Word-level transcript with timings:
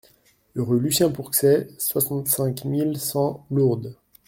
Rue 0.55 0.79
Lucien 0.79 1.11
Pourxet, 1.11 1.67
soixante-cinq 1.77 2.65
mille 2.65 2.97
cent 2.99 3.45
Lourdes 3.51 3.95